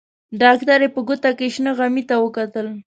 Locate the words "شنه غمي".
1.55-2.03